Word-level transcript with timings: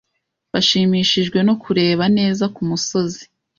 Bashimishijwe 0.53 1.39
no 1.47 1.53
kureba 1.63 2.03
neza 2.17 2.43
kumusozi. 2.55 3.23